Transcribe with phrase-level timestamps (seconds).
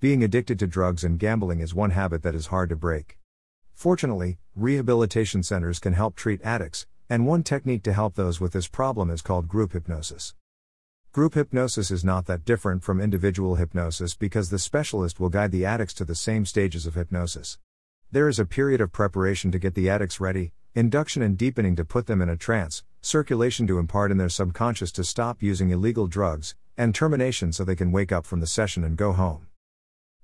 [0.00, 3.18] Being addicted to drugs and gambling is one habit that is hard to break.
[3.74, 8.68] Fortunately, rehabilitation centers can help treat addicts, and one technique to help those with this
[8.68, 10.36] problem is called group hypnosis.
[11.10, 15.66] Group hypnosis is not that different from individual hypnosis because the specialist will guide the
[15.66, 17.58] addicts to the same stages of hypnosis.
[18.12, 21.84] There is a period of preparation to get the addicts ready, induction and deepening to
[21.84, 26.06] put them in a trance, circulation to impart in their subconscious to stop using illegal
[26.06, 29.48] drugs, and termination so they can wake up from the session and go home.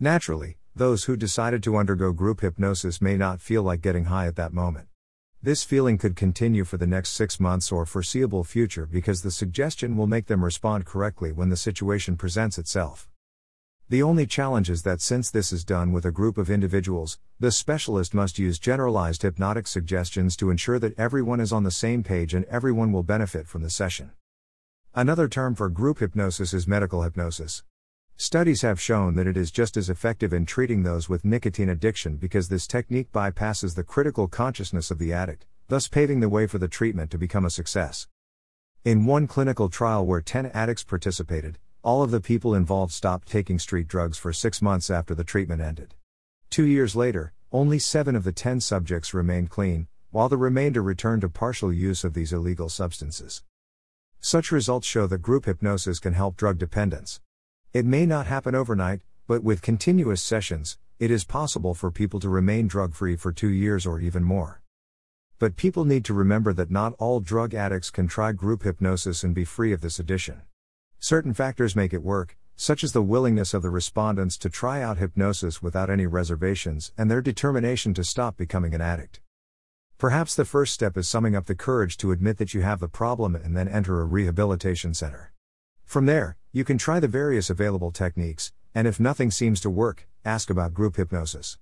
[0.00, 4.36] Naturally, those who decided to undergo group hypnosis may not feel like getting high at
[4.36, 4.86] that moment.
[5.42, 9.96] This feeling could continue for the next six months or foreseeable future because the suggestion
[9.96, 13.08] will make them respond correctly when the situation presents itself.
[13.88, 17.50] The only challenge is that since this is done with a group of individuals, the
[17.50, 22.34] specialist must use generalized hypnotic suggestions to ensure that everyone is on the same page
[22.34, 24.12] and everyone will benefit from the session.
[24.94, 27.64] Another term for group hypnosis is medical hypnosis.
[28.20, 32.16] Studies have shown that it is just as effective in treating those with nicotine addiction
[32.16, 36.58] because this technique bypasses the critical consciousness of the addict, thus paving the way for
[36.58, 38.08] the treatment to become a success.
[38.84, 43.60] In one clinical trial where 10 addicts participated, all of the people involved stopped taking
[43.60, 45.94] street drugs for six months after the treatment ended.
[46.50, 51.20] Two years later, only seven of the 10 subjects remained clean, while the remainder returned
[51.20, 53.44] to partial use of these illegal substances.
[54.18, 57.20] Such results show that group hypnosis can help drug dependence.
[57.74, 62.28] It may not happen overnight, but with continuous sessions, it is possible for people to
[62.30, 64.62] remain drug free for two years or even more.
[65.38, 69.34] But people need to remember that not all drug addicts can try group hypnosis and
[69.34, 70.40] be free of this addiction.
[70.98, 74.96] Certain factors make it work, such as the willingness of the respondents to try out
[74.96, 79.20] hypnosis without any reservations and their determination to stop becoming an addict.
[79.98, 82.88] Perhaps the first step is summing up the courage to admit that you have the
[82.88, 85.34] problem and then enter a rehabilitation center.
[85.88, 90.06] From there, you can try the various available techniques, and if nothing seems to work,
[90.22, 91.56] ask about group hypnosis.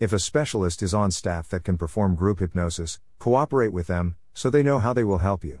[0.00, 4.48] If a specialist is on staff that can perform group hypnosis, cooperate with them, so
[4.48, 5.60] they know how they will help you.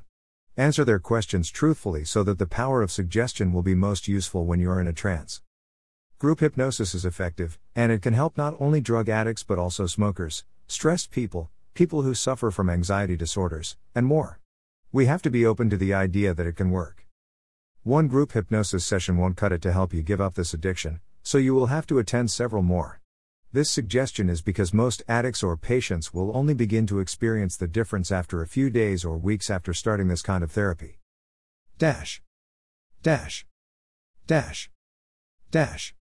[0.56, 4.58] Answer their questions truthfully so that the power of suggestion will be most useful when
[4.58, 5.42] you are in a trance.
[6.18, 10.44] Group hypnosis is effective, and it can help not only drug addicts but also smokers,
[10.66, 14.40] stressed people, people who suffer from anxiety disorders, and more.
[14.92, 17.01] We have to be open to the idea that it can work.
[17.84, 21.36] One group hypnosis session won't cut it to help you give up this addiction, so
[21.36, 23.00] you will have to attend several more.
[23.52, 28.12] This suggestion is because most addicts or patients will only begin to experience the difference
[28.12, 31.00] after a few days or weeks after starting this kind of therapy.
[31.76, 32.22] Dash.
[33.02, 33.46] Dash.
[34.28, 34.70] Dash.
[35.50, 35.90] Dash.